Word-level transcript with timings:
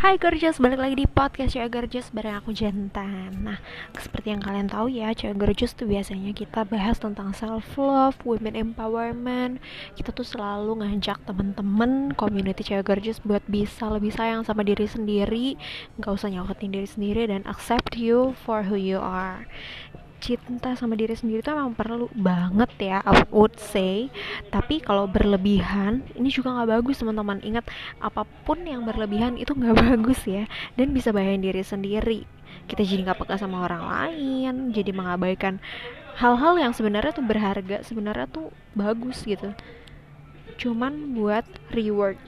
Hai 0.00 0.16
Gorgeous, 0.16 0.56
balik 0.56 0.80
lagi 0.80 0.96
di 0.96 1.04
podcast 1.04 1.52
Cewek 1.52 1.76
Gorgeous 1.76 2.08
bareng 2.08 2.40
aku 2.40 2.56
Jantan 2.56 3.36
Nah, 3.44 3.60
seperti 3.92 4.32
yang 4.32 4.40
kalian 4.40 4.64
tahu 4.64 4.88
ya, 4.88 5.12
Cewek 5.12 5.36
Gorgeous 5.36 5.76
tuh 5.76 5.84
biasanya 5.84 6.32
kita 6.32 6.64
bahas 6.64 6.96
tentang 6.96 7.36
self-love, 7.36 8.16
women 8.24 8.56
empowerment. 8.56 9.60
Kita 10.00 10.08
tuh 10.16 10.24
selalu 10.24 10.80
ngajak 10.80 11.20
temen-temen 11.28 12.16
community 12.16 12.64
Cewek 12.64 12.88
Gorgeous 12.88 13.20
buat 13.20 13.44
bisa 13.44 13.92
lebih 13.92 14.08
sayang 14.16 14.40
sama 14.40 14.64
diri 14.64 14.88
sendiri. 14.88 15.60
Gak 16.00 16.16
usah 16.16 16.32
nyakitin 16.32 16.80
diri 16.80 16.88
sendiri 16.88 17.28
dan 17.28 17.44
accept 17.44 18.00
you 18.00 18.32
for 18.40 18.64
who 18.64 18.80
you 18.80 18.96
are 18.96 19.44
cinta 20.20 20.76
sama 20.76 20.94
diri 20.94 21.16
sendiri 21.16 21.40
itu 21.40 21.50
emang 21.50 21.72
perlu 21.72 22.12
banget 22.12 22.70
ya 22.78 22.98
I 23.02 23.24
would 23.32 23.56
say. 23.56 24.12
Tapi 24.52 24.84
kalau 24.84 25.08
berlebihan 25.08 26.04
ini 26.14 26.28
juga 26.28 26.52
nggak 26.52 26.70
bagus 26.78 27.00
teman-teman. 27.00 27.40
Ingat 27.40 27.66
apa 27.98 28.28
pun 28.44 28.60
yang 28.62 28.84
berlebihan 28.84 29.40
itu 29.40 29.56
nggak 29.56 29.76
bagus 29.90 30.20
ya. 30.28 30.44
Dan 30.76 30.92
bisa 30.92 31.10
bahayain 31.10 31.40
diri 31.40 31.64
sendiri. 31.64 32.28
Kita 32.68 32.84
jadi 32.84 33.08
nggak 33.08 33.18
peka 33.24 33.40
sama 33.40 33.64
orang 33.64 33.82
lain 33.82 34.76
jadi 34.76 34.92
mengabaikan 34.92 35.58
hal-hal 36.20 36.60
yang 36.60 36.72
sebenarnya 36.76 37.16
tuh 37.16 37.24
berharga 37.24 37.80
sebenarnya 37.80 38.28
tuh 38.28 38.52
bagus 38.76 39.24
gitu. 39.24 39.56
Cuman 40.60 41.16
buat 41.16 41.48
reward 41.72 42.20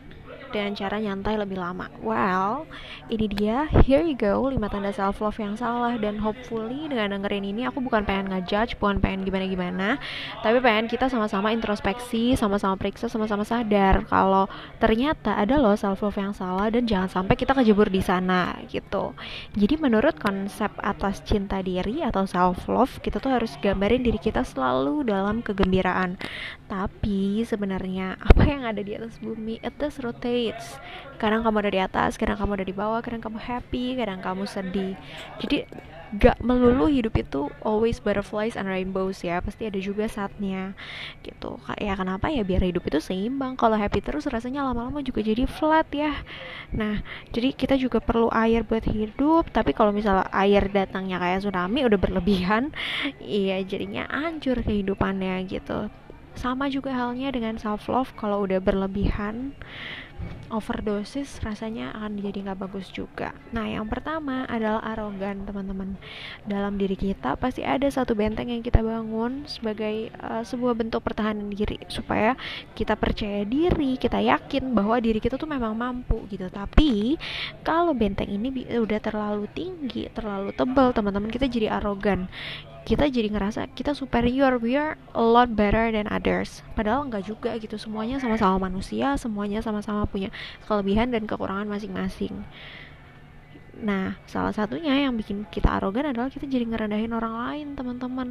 dengan 0.53 0.77
cara 0.77 1.01
nyantai 1.01 1.41
lebih 1.41 1.57
lama. 1.57 1.89
Well, 2.05 2.69
ini 3.09 3.27
dia, 3.27 3.67
here 3.89 4.05
you 4.05 4.15
go, 4.15 4.45
5 4.47 4.61
tanda 4.69 4.93
self 4.93 5.25
love 5.25 5.41
yang 5.41 5.57
salah 5.57 5.97
dan 5.97 6.21
hopefully 6.21 6.87
dengan 6.87 7.17
dengerin 7.17 7.49
ini 7.49 7.65
aku 7.65 7.81
bukan 7.81 8.05
pengen 8.05 8.31
ngejudge, 8.31 8.77
bukan 8.77 9.01
pengen 9.01 9.25
gimana-gimana, 9.25 9.97
tapi 10.45 10.61
pengen 10.61 10.87
kita 10.93 11.09
sama-sama 11.09 11.51
introspeksi, 11.51 12.37
sama-sama 12.37 12.77
periksa, 12.77 13.09
sama-sama 13.09 13.43
sadar 13.43 14.05
kalau 14.07 14.47
ternyata 14.77 15.41
ada 15.41 15.57
loh 15.57 15.75
self 15.75 16.05
love 16.05 16.21
yang 16.21 16.37
salah 16.37 16.69
dan 16.69 16.85
jangan 16.85 17.09
sampai 17.09 17.35
kita 17.35 17.57
kejebur 17.57 17.89
di 17.89 18.05
sana 18.05 18.61
gitu. 18.69 19.17
Jadi 19.57 19.81
menurut 19.81 20.21
konsep 20.21 20.71
atas 20.79 21.25
cinta 21.25 21.65
diri 21.65 22.05
atau 22.05 22.29
self 22.29 22.69
love, 22.69 23.01
kita 23.01 23.19
tuh 23.19 23.33
harus 23.33 23.57
gambarin 23.65 24.05
diri 24.05 24.21
kita 24.21 24.45
selalu 24.45 25.09
dalam 25.09 25.41
kegembiraan. 25.41 26.21
Tapi 26.73 27.45
sebenarnya 27.45 28.17
apa 28.17 28.49
yang 28.49 28.65
ada 28.65 28.81
di 28.81 28.97
atas 28.97 29.21
bumi 29.21 29.61
itu 29.61 29.87
rotate. 30.01 30.33
States 30.33 30.81
kadang 31.21 31.45
kamu 31.45 31.57
ada 31.63 31.71
di 31.71 31.81
atas 31.85 32.17
kadang 32.17 32.41
kamu 32.41 32.57
ada 32.57 32.67
di 32.67 32.75
bawah 32.75 33.05
kadang 33.05 33.21
kamu 33.21 33.37
happy 33.37 34.01
kadang 34.01 34.25
kamu 34.25 34.49
sedih. 34.49 34.97
Jadi 35.39 35.69
gak 36.13 36.45
melulu 36.45 36.93
hidup 36.93 37.17
itu 37.17 37.49
always 37.65 37.97
butterflies 37.97 38.53
and 38.53 38.69
rainbows 38.69 39.25
ya 39.25 39.41
pasti 39.41 39.69
ada 39.69 39.77
juga 39.77 40.09
saatnya 40.09 40.73
gitu. 41.21 41.61
Ya 41.77 41.95
kenapa 41.95 42.33
ya 42.33 42.43
biar 42.43 42.65
hidup 42.65 42.89
itu 42.89 42.99
seimbang? 42.99 43.61
Kalau 43.61 43.77
happy 43.77 44.01
terus 44.01 44.25
rasanya 44.25 44.65
lama-lama 44.65 45.05
juga 45.05 45.21
jadi 45.21 45.45
flat 45.45 45.87
ya. 45.93 46.17
Nah 46.73 47.05
jadi 47.31 47.53
kita 47.53 47.77
juga 47.77 48.01
perlu 48.01 48.33
air 48.33 48.65
buat 48.65 48.89
hidup 48.89 49.53
tapi 49.53 49.77
kalau 49.77 49.93
misalnya 49.93 50.27
air 50.33 50.65
datangnya 50.73 51.21
kayak 51.21 51.45
tsunami 51.45 51.85
udah 51.85 51.99
berlebihan 52.01 52.73
iya 53.21 53.61
jadinya 53.63 54.09
hancur 54.09 54.65
kehidupannya 54.65 55.45
gitu 55.45 55.93
sama 56.37 56.69
juga 56.73 56.93
halnya 56.93 57.33
dengan 57.33 57.57
self 57.61 57.87
love 57.91 58.13
kalau 58.17 58.45
udah 58.45 58.59
berlebihan 58.59 59.53
overdosis 60.53 61.41
rasanya 61.41 61.97
akan 61.97 62.21
jadi 62.21 62.39
nggak 62.45 62.61
bagus 62.61 62.93
juga. 62.93 63.33
Nah, 63.57 63.65
yang 63.65 63.89
pertama 63.89 64.45
adalah 64.45 64.85
arogan, 64.85 65.49
teman-teman. 65.49 65.97
Dalam 66.45 66.77
diri 66.77 66.95
kita 66.95 67.41
pasti 67.41 67.65
ada 67.65 67.89
satu 67.89 68.13
benteng 68.13 68.53
yang 68.53 68.61
kita 68.61 68.85
bangun 68.85 69.49
sebagai 69.49 70.13
uh, 70.21 70.45
sebuah 70.45 70.77
bentuk 70.77 71.01
pertahanan 71.01 71.49
diri 71.49 71.81
supaya 71.89 72.37
kita 72.77 72.95
percaya 73.01 73.49
diri, 73.49 73.97
kita 73.97 74.21
yakin 74.21 74.77
bahwa 74.77 75.01
diri 75.01 75.19
kita 75.19 75.41
tuh 75.41 75.49
memang 75.49 75.73
mampu 75.73 76.21
gitu. 76.29 76.53
Tapi 76.53 77.17
kalau 77.65 77.97
benteng 77.97 78.29
ini 78.29 78.53
udah 78.77 79.01
terlalu 79.01 79.49
tinggi, 79.57 80.13
terlalu 80.13 80.53
tebal, 80.53 80.93
teman-teman, 80.93 81.33
kita 81.33 81.49
jadi 81.49 81.81
arogan 81.81 82.29
kita 82.83 83.07
jadi 83.07 83.31
ngerasa 83.31 83.71
kita 83.79 83.95
superior 83.95 84.59
we 84.59 84.75
are 84.75 84.99
a 85.15 85.23
lot 85.23 85.55
better 85.55 85.95
than 85.95 86.11
others 86.11 86.67
padahal 86.75 87.07
enggak 87.07 87.23
juga 87.31 87.55
gitu 87.63 87.79
semuanya 87.79 88.19
sama-sama 88.19 88.67
manusia 88.67 89.15
semuanya 89.15 89.63
sama-sama 89.63 90.03
punya 90.13 90.29
kelebihan 90.69 91.09
dan 91.09 91.25
kekurangan 91.25 91.65
masing-masing. 91.65 92.45
Nah 93.81 94.21
salah 94.29 94.53
satunya 94.53 95.09
yang 95.09 95.17
bikin 95.17 95.49
kita 95.49 95.81
arogan 95.81 96.13
adalah 96.13 96.29
kita 96.29 96.45
jadi 96.45 96.69
ngerendahin 96.69 97.17
orang 97.17 97.35
lain 97.49 97.67
teman-teman. 97.73 98.29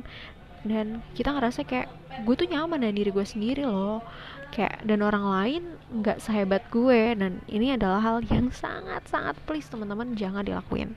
Dan 0.62 1.02
kita 1.18 1.34
ngerasa 1.34 1.66
kayak 1.66 1.90
gue 2.22 2.36
tuh 2.38 2.46
nyaman 2.46 2.86
dengan 2.86 2.96
diri 3.02 3.09
gue 3.09 3.25
sendiri 3.25 3.66
loh 3.66 4.06
kayak 4.51 4.84
dan 4.84 5.00
orang 5.00 5.23
lain 5.23 5.63
nggak 5.91 6.23
sehebat 6.23 6.63
gue 6.72 7.16
dan 7.19 7.44
ini 7.51 7.75
adalah 7.75 8.00
hal 8.00 8.17
yang 8.28 8.47
sangat 8.51 9.03
sangat 9.07 9.35
please 9.47 9.67
teman-teman 9.67 10.16
jangan 10.16 10.44
dilakuin. 10.44 10.95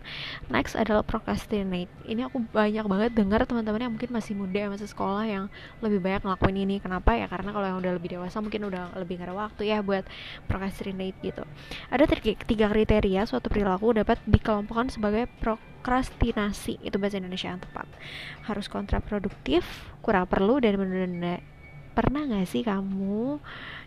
Next 0.51 0.75
adalah 0.75 1.03
procrastinate. 1.03 1.91
Ini 2.07 2.31
aku 2.31 2.43
banyak 2.51 2.87
banget 2.87 3.11
dengar 3.15 3.43
teman-teman 3.47 3.81
yang 3.87 3.93
mungkin 3.95 4.11
masih 4.11 4.35
muda 4.35 4.71
masih 4.71 4.91
sekolah 4.91 5.25
yang 5.27 5.45
lebih 5.83 6.03
banyak 6.03 6.27
ngelakuin 6.27 6.59
ini. 6.67 6.77
Kenapa? 6.83 7.15
Ya 7.15 7.31
karena 7.31 7.51
kalau 7.55 7.67
yang 7.67 7.79
udah 7.79 7.93
lebih 7.95 8.19
dewasa 8.19 8.43
mungkin 8.43 8.67
udah 8.67 8.95
lebih 8.99 9.23
gak 9.23 9.31
ada 9.31 9.35
waktu 9.35 9.63
ya 9.71 9.79
buat 9.83 10.07
procrastinate 10.51 11.19
gitu. 11.23 11.43
Ada 11.91 12.11
tiga 12.47 12.67
kriteria 12.71 13.27
suatu 13.27 13.51
perilaku 13.51 13.95
dapat 13.95 14.19
dikelompokkan 14.27 14.91
sebagai 14.91 15.31
prokrastinasi. 15.39 16.83
Itu 16.83 16.99
bahasa 16.99 17.23
Indonesia 17.23 17.55
yang 17.55 17.63
tepat. 17.63 17.87
Harus 18.47 18.67
kontraproduktif 18.67 19.63
kurang 20.03 20.27
perlu 20.27 20.59
dan 20.59 20.79
benar-benar 20.79 21.54
pernah 21.95 22.27
gak 22.27 22.51
sih 22.51 22.67
kamu? 22.67 23.39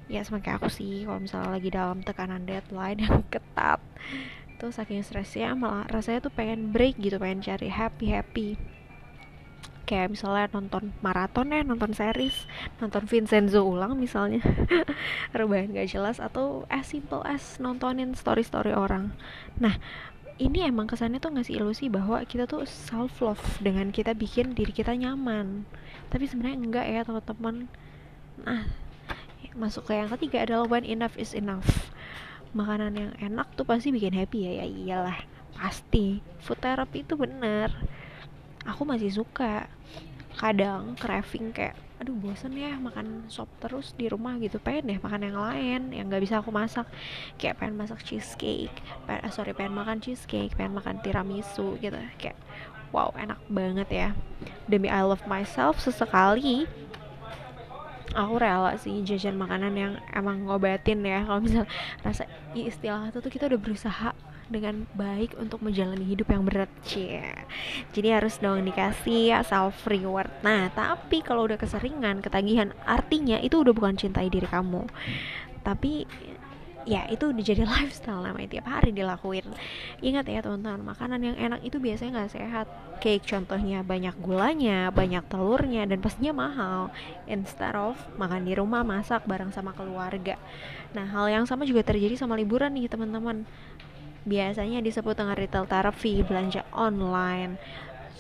Ya 0.08 0.24
semakin 0.24 0.56
aku 0.56 0.72
sih 0.72 1.04
kalau 1.04 1.20
misalnya 1.20 1.52
lagi 1.52 1.70
dalam 1.70 2.00
tekanan 2.00 2.48
deadline 2.48 3.04
yang 3.04 3.22
ketat 3.34 3.84
tuh 4.58 4.74
saking 4.74 5.06
stresnya 5.06 5.54
malah 5.54 5.86
rasanya 5.86 6.26
tuh 6.26 6.34
pengen 6.34 6.74
break 6.74 6.98
gitu 6.98 7.22
pengen 7.22 7.46
cari 7.46 7.70
happy 7.70 8.08
happy. 8.10 8.50
Kayak 9.88 10.18
misalnya 10.18 10.52
nonton 10.52 10.92
maraton 11.00 11.48
ya 11.52 11.64
nonton 11.64 11.96
series 11.96 12.48
nonton 12.80 13.04
Vincenzo 13.06 13.62
ulang 13.68 14.00
misalnya. 14.00 14.42
Rebahan 15.38 15.76
gak 15.76 15.92
jelas 15.92 16.18
atau 16.24 16.66
as 16.72 16.88
simple 16.88 17.22
as 17.28 17.60
nontonin 17.60 18.16
story 18.16 18.42
story 18.42 18.72
orang. 18.74 19.14
Nah 19.60 19.78
ini 20.38 20.70
emang 20.70 20.86
kesannya 20.86 21.18
tuh 21.18 21.34
ngasih 21.34 21.58
ilusi 21.58 21.90
bahwa 21.90 22.22
kita 22.22 22.46
tuh 22.46 22.62
self 22.70 23.26
love 23.26 23.42
dengan 23.58 23.90
kita 23.90 24.14
bikin 24.14 24.54
diri 24.54 24.70
kita 24.70 24.94
nyaman. 24.94 25.66
Tapi 26.14 26.30
sebenarnya 26.30 26.58
enggak 26.62 26.86
ya 26.86 27.02
teman-teman 27.04 27.68
Nah, 28.46 28.70
masuk 29.58 29.90
ke 29.90 29.98
yang 29.98 30.10
ketiga 30.14 30.46
adalah 30.46 30.70
when 30.70 30.86
enough 30.86 31.18
is 31.18 31.34
enough. 31.34 31.90
Makanan 32.54 32.94
yang 32.94 33.12
enak 33.18 33.50
tuh 33.58 33.66
pasti 33.66 33.90
bikin 33.90 34.14
happy 34.14 34.46
ya, 34.46 34.62
ya 34.62 34.66
iyalah, 34.66 35.18
pasti. 35.58 36.22
Food 36.42 36.62
therapy 36.62 37.02
itu 37.02 37.18
bener. 37.18 37.74
Aku 38.66 38.86
masih 38.86 39.10
suka. 39.10 39.66
Kadang 40.38 40.94
craving 41.02 41.50
kayak, 41.50 41.74
aduh 41.98 42.14
bosen 42.14 42.54
ya 42.54 42.78
makan 42.78 43.26
sop 43.26 43.50
terus 43.58 43.98
di 43.98 44.06
rumah 44.06 44.38
gitu 44.38 44.62
pengen 44.62 44.94
deh 44.94 45.00
makan 45.02 45.22
yang 45.26 45.38
lain 45.42 45.82
yang 45.90 46.06
nggak 46.06 46.22
bisa 46.22 46.38
aku 46.38 46.54
masak 46.54 46.86
kayak 47.42 47.58
pengen 47.58 47.74
masak 47.74 48.06
cheesecake 48.06 48.70
pengen, 49.10 49.26
uh, 49.26 49.34
sorry 49.34 49.58
pengen 49.58 49.74
makan 49.74 49.98
cheesecake 49.98 50.54
pengen 50.54 50.78
makan 50.78 51.02
tiramisu 51.02 51.74
gitu 51.82 51.98
kayak 52.22 52.38
wow 52.94 53.10
enak 53.18 53.42
banget 53.50 53.90
ya 53.90 54.10
demi 54.70 54.94
I 54.94 55.02
love 55.02 55.26
myself 55.26 55.82
sesekali 55.82 56.70
aku 58.18 58.34
rela 58.42 58.74
sih 58.82 59.06
jajan 59.06 59.38
makanan 59.38 59.74
yang 59.78 59.94
emang 60.10 60.50
ngobatin 60.50 61.06
ya. 61.06 61.22
Kalau 61.22 61.40
misal 61.46 61.70
rasa 62.02 62.26
istilah 62.58 63.14
itu 63.14 63.22
tuh 63.22 63.30
kita 63.30 63.46
udah 63.46 63.62
berusaha 63.62 64.10
dengan 64.48 64.88
baik 64.96 65.36
untuk 65.38 65.62
menjalani 65.62 66.02
hidup 66.02 66.34
yang 66.34 66.42
berat. 66.42 66.72
Sih 66.82 67.22
jadi 67.94 68.18
harus 68.18 68.42
dong 68.42 68.66
dikasih 68.66 69.38
self 69.46 69.86
reward. 69.86 70.34
Nah 70.42 70.74
tapi 70.74 71.22
kalau 71.22 71.46
udah 71.46 71.62
keseringan 71.62 72.26
ketagihan 72.26 72.74
artinya 72.90 73.38
itu 73.38 73.62
udah 73.62 73.72
bukan 73.78 73.94
cintai 73.94 74.34
diri 74.34 74.50
kamu. 74.50 74.90
Tapi 75.62 76.10
ya 76.88 77.04
itu 77.12 77.36
udah 77.36 77.44
jadi 77.44 77.68
lifestyle 77.76 78.24
namanya 78.24 78.58
tiap 78.58 78.68
hari 78.72 78.96
dilakuin. 78.96 79.44
Ingat 80.00 80.32
ya 80.32 80.40
teman-teman 80.40 80.82
makanan 80.88 81.20
yang 81.20 81.36
enak 81.36 81.62
itu 81.68 81.78
biasanya 81.78 82.24
nggak 82.24 82.34
sehat. 82.34 82.68
Cake 83.04 83.28
contohnya 83.28 83.84
banyak 83.84 84.16
gulanya 84.24 84.90
banyak 84.90 85.22
telurnya 85.28 85.84
dan 85.86 86.00
pastinya 86.00 86.48
mahal. 86.48 86.90
Instead 87.28 87.76
of 87.76 88.00
makan 88.16 88.48
di 88.48 88.56
rumah 88.56 88.88
masak 88.88 89.28
bareng 89.28 89.52
sama 89.52 89.76
keluarga. 89.76 90.40
Nah 90.96 91.06
hal 91.06 91.28
yang 91.28 91.44
sama 91.44 91.68
juga 91.68 91.84
terjadi 91.84 92.16
sama 92.16 92.40
liburan 92.40 92.72
nih 92.74 92.88
teman-teman. 92.88 93.44
Biasanya 94.28 94.84
disebut 94.84 95.16
dengan 95.16 95.36
retail 95.40 95.68
therapy 95.68 96.24
belanja 96.24 96.64
online 96.76 97.60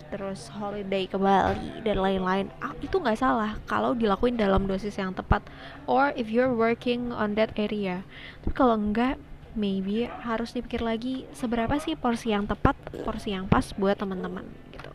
terus 0.07 0.49
holiday 0.53 1.05
ke 1.09 1.17
Bali 1.19 1.81
dan 1.81 1.97
lain-lain 1.99 2.47
ah, 2.63 2.73
itu 2.79 2.97
nggak 2.97 3.19
salah 3.19 3.57
kalau 3.65 3.97
dilakuin 3.97 4.37
dalam 4.37 4.65
dosis 4.65 4.95
yang 4.95 5.11
tepat 5.11 5.43
or 5.89 6.13
if 6.13 6.29
you're 6.29 6.53
working 6.53 7.09
on 7.13 7.33
that 7.33 7.51
area. 7.57 8.05
Tapi 8.43 8.53
kalau 8.53 8.77
enggak 8.77 9.17
maybe 9.57 10.05
harus 10.21 10.53
dipikir 10.53 10.85
lagi 10.85 11.25
seberapa 11.33 11.81
sih 11.81 11.97
porsi 11.97 12.29
yang 12.29 12.45
tepat 12.45 12.77
porsi 13.01 13.33
yang 13.33 13.49
pas 13.49 13.73
buat 13.73 13.97
teman-teman 13.97 14.45
gitu. 14.69 14.93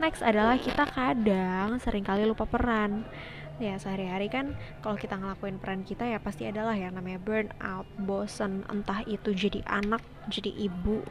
Next 0.00 0.24
adalah 0.24 0.56
kita 0.56 0.88
kadang 0.88 1.76
sering 1.78 2.02
kali 2.02 2.24
lupa 2.24 2.48
peran 2.48 3.04
ya 3.60 3.76
sehari-hari 3.76 4.32
kan 4.32 4.56
kalau 4.80 4.96
kita 4.96 5.18
ngelakuin 5.18 5.60
peran 5.60 5.84
kita 5.84 6.08
ya 6.08 6.18
pasti 6.22 6.48
adalah 6.48 6.72
yang 6.72 6.96
namanya 6.96 7.20
burnout 7.20 7.86
bosen. 8.00 8.64
Entah 8.70 9.04
itu 9.04 9.32
jadi 9.32 9.60
anak 9.68 10.00
jadi 10.30 10.50
ibu 10.70 11.02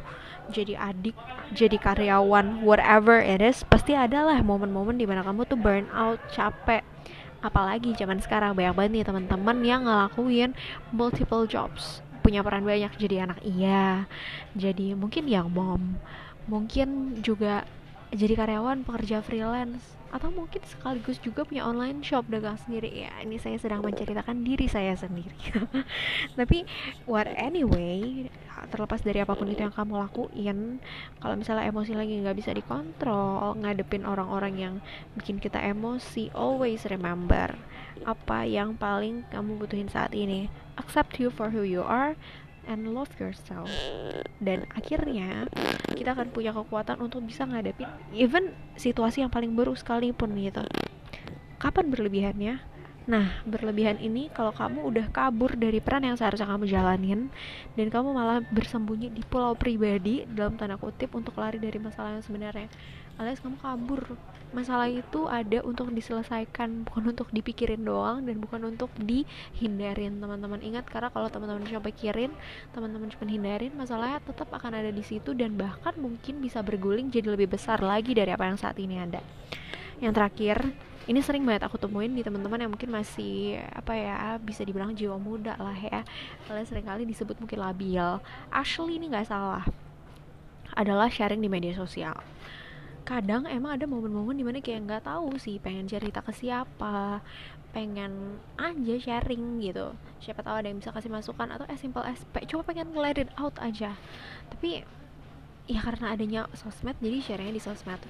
jadi 0.49 0.79
adik 0.79 1.13
jadi 1.53 1.77
karyawan 1.77 2.65
whatever 2.65 3.21
it 3.21 3.39
is 3.43 3.61
pasti 3.67 3.93
adalah 3.93 4.41
momen-momen 4.41 4.97
di 4.97 5.05
mana 5.05 5.21
kamu 5.21 5.45
tuh 5.45 5.59
burnout 5.59 6.19
capek. 6.33 6.81
Apalagi 7.41 7.97
zaman 7.97 8.21
sekarang 8.21 8.53
banyak 8.53 8.73
banget 8.77 8.91
nih 8.93 9.05
teman-teman 9.05 9.57
yang 9.65 9.81
ngelakuin 9.85 10.53
multiple 10.93 11.49
jobs. 11.49 12.05
Punya 12.21 12.45
peran 12.45 12.61
banyak 12.61 12.93
jadi 13.01 13.25
anak 13.25 13.41
iya 13.41 14.05
jadi 14.53 14.93
mungkin 14.93 15.25
yang 15.25 15.49
mom 15.49 15.97
mungkin 16.45 17.21
juga 17.21 17.65
jadi 18.11 18.35
karyawan 18.35 18.83
pekerja 18.83 19.23
freelance 19.23 20.01
atau 20.11 20.27
mungkin 20.27 20.59
sekaligus 20.67 21.15
juga 21.23 21.47
punya 21.47 21.63
online 21.63 22.03
shop 22.03 22.27
dagang 22.27 22.59
sendiri. 22.59 23.07
Ya 23.07 23.15
ini 23.23 23.39
saya 23.39 23.55
sedang 23.55 23.79
menceritakan 23.79 24.43
diri 24.43 24.67
saya 24.67 24.91
sendiri. 24.99 25.31
Tapi 26.39 26.67
what 27.07 27.31
anyway 27.39 28.27
terlepas 28.67 29.01
dari 29.01 29.23
apa 29.23 29.33
pun 29.33 29.47
itu 29.47 29.63
yang 29.63 29.73
kamu 29.73 30.05
lakuin 30.05 30.77
kalau 31.17 31.33
misalnya 31.39 31.65
emosi 31.65 31.97
lagi 31.97 32.13
nggak 32.21 32.37
bisa 32.37 32.51
dikontrol 32.53 33.57
ngadepin 33.57 34.05
orang-orang 34.05 34.53
yang 34.59 34.73
bikin 35.17 35.41
kita 35.41 35.57
emosi 35.57 36.29
always 36.37 36.85
remember 36.85 37.57
apa 38.05 38.45
yang 38.45 38.77
paling 38.77 39.23
kamu 39.31 39.55
butuhin 39.55 39.87
saat 39.87 40.11
ini. 40.11 40.51
Accept 40.75 41.15
you 41.23 41.31
for 41.31 41.55
who 41.55 41.63
you 41.63 41.81
are 41.87 42.19
and 42.71 42.95
love 42.95 43.11
yourself. 43.19 43.67
Dan 44.39 44.63
akhirnya 44.71 45.51
kita 45.91 46.15
akan 46.15 46.31
punya 46.31 46.55
kekuatan 46.55 47.03
untuk 47.03 47.27
bisa 47.27 47.43
ngadepin 47.43 47.91
even 48.15 48.55
situasi 48.79 49.27
yang 49.27 49.29
paling 49.29 49.51
buruk 49.51 49.75
sekalipun 49.75 50.31
gitu. 50.39 50.63
Kapan 51.59 51.91
berlebihannya 51.91 52.63
Nah, 53.11 53.43
berlebihan 53.43 53.99
ini 53.99 54.31
kalau 54.31 54.55
kamu 54.55 54.87
udah 54.87 55.11
kabur 55.11 55.59
dari 55.59 55.83
peran 55.83 56.07
yang 56.07 56.15
seharusnya 56.15 56.47
kamu 56.47 56.63
jalanin 56.63 57.27
dan 57.75 57.91
kamu 57.91 58.15
malah 58.15 58.39
bersembunyi 58.39 59.11
di 59.11 59.19
pulau 59.27 59.51
pribadi 59.51 60.23
dalam 60.31 60.55
tanda 60.55 60.79
kutip 60.79 61.11
untuk 61.11 61.35
lari 61.35 61.59
dari 61.59 61.75
masalah 61.75 62.15
yang 62.15 62.23
sebenarnya. 62.23 62.71
Alias 63.19 63.43
kamu 63.43 63.59
kabur. 63.59 64.15
Masalah 64.55 64.87
itu 64.87 65.27
ada 65.27 65.59
untuk 65.67 65.91
diselesaikan 65.91 66.87
bukan 66.87 67.11
untuk 67.11 67.27
dipikirin 67.35 67.83
doang 67.83 68.23
dan 68.23 68.39
bukan 68.39 68.71
untuk 68.71 68.87
dihindarin 68.95 70.15
teman-teman. 70.23 70.63
Ingat 70.63 70.87
karena 70.87 71.11
kalau 71.11 71.27
teman-teman 71.27 71.67
cuma 71.67 71.83
pikirin 71.83 72.31
teman-teman 72.71 73.11
cuma 73.11 73.27
hindarin 73.27 73.75
masalahnya 73.75 74.23
tetap 74.23 74.47
akan 74.55 74.71
ada 74.71 74.91
di 74.91 75.03
situ 75.03 75.35
dan 75.35 75.59
bahkan 75.59 75.91
mungkin 75.99 76.39
bisa 76.39 76.63
berguling 76.63 77.11
jadi 77.11 77.35
lebih 77.35 77.51
besar 77.59 77.83
lagi 77.83 78.15
dari 78.15 78.31
apa 78.31 78.47
yang 78.47 78.55
saat 78.55 78.79
ini 78.79 79.03
ada 79.03 79.19
yang 80.01 80.11
terakhir 80.11 80.73
ini 81.09 81.17
sering 81.21 81.41
banget 81.45 81.65
aku 81.65 81.81
temuin 81.81 82.13
di 82.13 82.21
teman-teman 82.21 82.61
yang 82.61 82.71
mungkin 82.73 82.93
masih 82.93 83.57
apa 83.73 83.97
ya 83.97 84.37
bisa 84.37 84.61
dibilang 84.61 84.93
jiwa 84.93 85.17
muda 85.17 85.57
lah 85.57 85.73
ya. 85.73 86.05
Kalian 86.45 86.65
sering 86.65 86.85
kali 86.85 87.05
disebut 87.09 87.41
mungkin 87.41 87.57
labil. 87.57 88.21
Actually 88.53 89.01
ini 89.01 89.09
nggak 89.09 89.29
salah. 89.29 89.65
Adalah 90.77 91.09
sharing 91.09 91.41
di 91.41 91.49
media 91.49 91.73
sosial. 91.73 92.13
Kadang 93.01 93.49
emang 93.49 93.81
ada 93.81 93.89
momen-momen 93.89 94.37
di 94.37 94.45
mana 94.45 94.61
kayak 94.61 94.85
nggak 94.85 95.03
tahu 95.09 95.41
sih 95.41 95.57
pengen 95.57 95.89
cerita 95.89 96.21
ke 96.21 96.33
siapa 96.33 97.21
pengen 97.71 98.37
aja 98.59 98.95
sharing 98.99 99.63
gitu. 99.63 99.95
Siapa 100.21 100.43
tahu 100.43 100.59
ada 100.59 100.67
yang 100.69 100.79
bisa 100.83 100.93
kasih 100.93 101.09
masukan 101.09 101.49
atau 101.49 101.65
as 101.71 101.79
simple 101.81 102.03
as 102.03 102.21
coba 102.45 102.61
pengen 102.67 102.93
let 102.93 103.17
it 103.17 103.31
out 103.39 103.57
aja. 103.57 103.97
Tapi 104.53 104.85
ya 105.65 105.79
karena 105.81 106.13
adanya 106.13 106.41
sosmed 106.53 106.99
jadi 107.01 107.19
sharingnya 107.23 107.57
di 107.57 107.63
sosmed. 107.63 108.01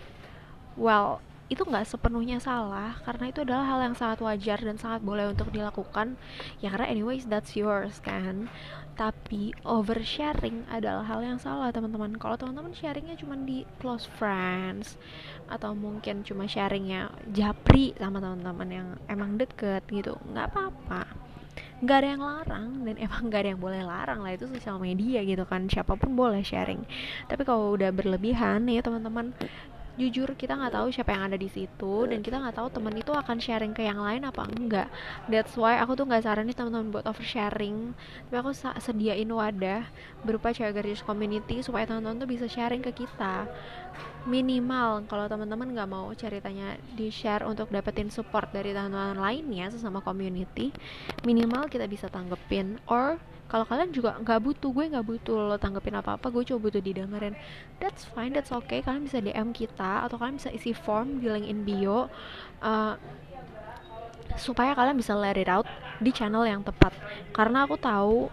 Well 0.76 1.24
itu 1.52 1.68
nggak 1.68 1.84
sepenuhnya 1.84 2.40
salah 2.40 2.96
karena 3.04 3.28
itu 3.28 3.44
adalah 3.44 3.68
hal 3.68 3.80
yang 3.84 3.96
sangat 4.00 4.24
wajar 4.24 4.56
dan 4.64 4.80
sangat 4.80 5.04
boleh 5.04 5.28
untuk 5.28 5.52
dilakukan. 5.52 6.16
Ya 6.64 6.72
karena 6.72 6.88
anyways 6.88 7.28
that's 7.28 7.60
yours 7.60 8.00
kan? 8.00 8.48
Tapi 8.96 9.52
oversharing 9.68 10.64
adalah 10.72 11.04
hal 11.04 11.20
yang 11.20 11.36
salah 11.44 11.68
teman-teman. 11.76 12.16
Kalau 12.16 12.40
teman-teman 12.40 12.72
sharingnya 12.72 13.20
cuma 13.20 13.36
di 13.36 13.68
close 13.84 14.08
friends 14.08 14.96
atau 15.52 15.76
mungkin 15.76 16.24
cuma 16.24 16.48
sharingnya 16.48 17.12
japri 17.36 17.92
sama 18.00 18.24
teman-teman 18.24 18.70
yang 18.72 18.88
emang 19.12 19.36
deket 19.36 19.84
gitu 19.92 20.16
nggak 20.32 20.56
apa-apa. 20.56 21.04
Nggak 21.84 21.98
ada 22.00 22.08
yang 22.16 22.24
larang 22.24 22.68
dan 22.88 22.96
emang 23.12 23.22
nggak 23.28 23.42
ada 23.44 23.50
yang 23.52 23.60
boleh 23.60 23.84
larang 23.84 24.24
lah 24.24 24.32
itu 24.40 24.48
sosial 24.48 24.80
media 24.80 25.20
gitu 25.28 25.44
kan. 25.44 25.68
Siapa 25.68 26.00
pun 26.00 26.16
boleh 26.16 26.48
sharing. 26.48 26.80
Tapi 27.28 27.44
kalau 27.44 27.76
udah 27.76 27.92
berlebihan 27.92 28.64
ya 28.72 28.80
teman-teman 28.80 29.36
jujur 30.00 30.32
kita 30.40 30.56
nggak 30.56 30.74
tahu 30.76 30.88
siapa 30.92 31.12
yang 31.12 31.28
ada 31.28 31.38
di 31.40 31.52
situ 31.52 32.08
dan 32.08 32.24
kita 32.24 32.40
nggak 32.40 32.56
tahu 32.56 32.68
teman 32.72 32.96
itu 32.96 33.12
akan 33.12 33.38
sharing 33.44 33.76
ke 33.76 33.84
yang 33.84 34.00
lain 34.00 34.24
apa 34.24 34.48
enggak. 34.48 34.88
That's 35.28 35.56
why 35.60 35.80
aku 35.84 36.00
tuh 36.00 36.08
nggak 36.08 36.24
saranin 36.24 36.56
teman-teman 36.56 36.96
buat 36.96 37.06
oversharing. 37.08 37.92
Tapi 38.32 38.36
aku 38.40 38.52
sediain 38.56 39.28
wadah 39.28 39.88
berupa 40.24 40.56
cewek 40.56 40.80
garis 40.80 41.04
community 41.04 41.60
supaya 41.60 41.84
teman-teman 41.84 42.24
tuh 42.24 42.30
bisa 42.30 42.46
sharing 42.48 42.80
ke 42.80 42.92
kita 42.96 43.50
minimal. 44.30 45.06
Kalau 45.10 45.26
teman-teman 45.26 45.74
nggak 45.74 45.90
mau 45.90 46.08
ceritanya 46.14 46.78
di 46.94 47.10
share 47.10 47.46
untuk 47.48 47.74
dapetin 47.74 48.14
support 48.14 48.54
dari 48.54 48.72
teman-teman 48.76 49.18
lainnya 49.18 49.74
sesama 49.74 50.02
community 50.02 50.70
minimal 51.26 51.66
kita 51.68 51.90
bisa 51.90 52.06
tanggepin. 52.08 52.78
Or 52.86 53.18
kalau 53.52 53.68
kalian 53.68 53.92
juga 53.92 54.16
nggak 54.16 54.40
butuh 54.40 54.72
gue 54.72 54.86
nggak 54.96 55.06
butuh 55.06 55.36
lo 55.36 55.58
tanggepin 55.60 56.00
apa 56.00 56.16
apa 56.16 56.32
gue 56.32 56.44
coba 56.48 56.72
butuh 56.72 56.80
didengerin. 56.80 57.36
That's 57.84 58.08
fine 58.08 58.32
that's 58.32 58.54
okay. 58.54 58.80
Kalian 58.80 59.10
bisa 59.10 59.20
dm 59.20 59.52
kita 59.52 60.08
atau 60.08 60.16
kalian 60.16 60.40
bisa 60.40 60.54
isi 60.56 60.72
form 60.72 61.20
di 61.20 61.28
link 61.28 61.52
in 61.52 61.68
bio 61.68 62.08
uh, 62.64 62.96
supaya 64.40 64.72
kalian 64.72 64.96
bisa 64.96 65.12
let 65.20 65.36
it 65.36 65.52
out 65.52 65.68
di 66.00 66.16
channel 66.16 66.48
yang 66.48 66.64
tepat. 66.64 66.96
Karena 67.36 67.68
aku 67.68 67.76
tahu 67.76 68.32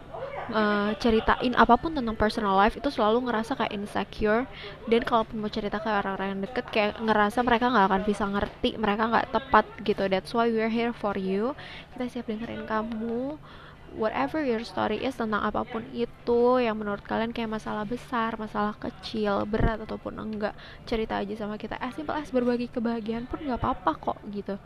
uh, 0.53 0.91
ceritain 0.99 1.53
apa 1.55 1.75
pun 1.77 1.93
tentang 1.93 2.17
personal 2.17 2.57
life 2.57 2.77
itu 2.77 2.89
selalu 2.89 3.29
ngerasa 3.29 3.57
kayak 3.57 3.73
insecure. 3.73 4.45
Dan 4.89 5.05
kalaupun 5.05 5.41
mau 5.41 5.53
cerita 5.53 5.81
ke 5.81 5.89
orang-orang 5.89 6.37
yang 6.37 6.41
deket 6.45 6.67
kayak 6.69 7.01
ngerasa 7.01 7.41
mereka 7.45 7.73
nggak 7.73 7.87
akan 7.89 8.03
bisa 8.05 8.25
ngerti 8.29 8.71
mereka 8.77 9.03
nggak 9.09 9.29
tepat 9.33 9.65
gitu. 9.85 10.05
That's 10.09 10.33
why 10.33 10.49
we're 10.49 10.73
here 10.73 10.93
for 10.93 11.17
you. 11.17 11.57
Kita 11.97 12.05
siap 12.09 12.27
dengerin 12.29 12.65
kamu. 12.65 13.41
Whatever 13.89 14.45
your 14.45 14.61
story 14.69 15.01
is 15.01 15.17
tentang 15.17 15.41
apa 15.41 15.65
pun 15.65 15.81
itu 15.97 16.61
yang 16.61 16.77
menurut 16.77 17.01
kalian 17.09 17.33
kayak 17.33 17.57
masalah 17.57 17.89
besar, 17.89 18.37
masalah 18.37 18.77
kecil, 18.77 19.49
berat 19.49 19.81
ataupun 19.81 20.13
enggak, 20.21 20.53
cerita 20.85 21.17
aja 21.17 21.33
sama 21.33 21.57
kita. 21.57 21.81
As 21.81 21.97
simple 21.97 22.13
as 22.13 22.29
berbagi 22.29 22.69
kebahagiaan 22.69 23.25
pun 23.25 23.41
nggak 23.41 23.57
apa-apa 23.57 23.93
kok 23.97 24.19
gitu 24.29 24.61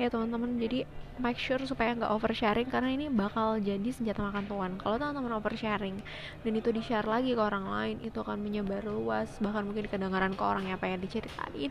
ya 0.00 0.08
teman-teman. 0.08 0.56
Jadi 0.56 0.88
make 1.20 1.36
sure 1.36 1.60
supaya 1.68 1.92
nggak 1.92 2.08
oversharing 2.08 2.72
karena 2.72 2.96
ini 2.96 3.06
bakal 3.12 3.60
jadi 3.60 3.92
senjata 3.92 4.24
makan 4.24 4.48
tuan. 4.48 4.72
Kalau 4.80 4.96
teman-teman 4.96 5.36
oversharing 5.36 6.00
dan 6.40 6.52
itu 6.56 6.72
di 6.72 6.80
share 6.80 7.04
lagi 7.04 7.36
ke 7.36 7.42
orang 7.44 7.68
lain 7.68 7.96
itu 8.00 8.16
akan 8.24 8.40
menyebar 8.40 8.80
luas. 8.88 9.28
Bahkan 9.36 9.62
mungkin 9.68 9.84
kedengaran 9.92 10.32
ke 10.32 10.40
orang 10.40 10.64
yang 10.72 10.80
pengen 10.80 11.04
diceritain 11.04 11.68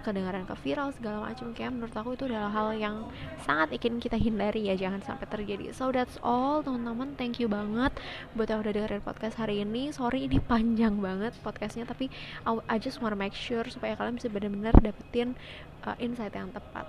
kedengaran 0.00 0.48
ke 0.48 0.56
viral 0.64 0.96
segala 0.96 1.28
macam 1.28 1.52
kayak 1.52 1.76
menurut 1.76 1.92
aku 1.92 2.16
itu 2.16 2.24
adalah 2.24 2.48
hal 2.48 2.72
yang 2.72 3.04
sangat 3.44 3.76
ingin 3.76 4.00
kita 4.00 4.16
hindari 4.16 4.68
ya 4.68 4.76
jangan 4.76 5.00
sampai 5.00 5.28
terjadi. 5.28 5.72
So 5.72 5.88
that's 5.88 6.20
all 6.20 6.60
teman-teman. 6.60 7.16
Thank 7.16 7.40
you 7.40 7.48
banget 7.48 7.96
buat 8.36 8.48
yang 8.52 8.60
udah 8.60 8.72
dengerin 8.76 9.00
podcast 9.00 9.40
hari 9.40 9.64
ini. 9.64 9.92
Sorry 9.96 10.28
ini 10.28 10.36
panjang 10.40 11.00
banget 11.00 11.32
podcastnya 11.40 11.88
tapi 11.88 12.12
I 12.44 12.76
just 12.76 13.00
wanna 13.00 13.16
make 13.16 13.36
sure 13.36 13.64
supaya 13.68 13.96
kalian 13.96 14.20
bisa 14.20 14.28
benar-benar 14.28 14.76
dapetin 14.80 15.36
uh, 15.84 15.96
insight 16.00 16.36
yang 16.36 16.52
tepat. 16.52 16.88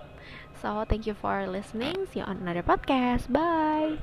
So, 0.62 0.81
thank 0.86 1.06
you 1.08 1.14
for 1.14 1.48
listening. 1.48 2.06
See 2.12 2.20
you 2.20 2.26
on 2.26 2.38
another 2.38 2.64
podcast. 2.64 3.32
Bye. 3.32 3.98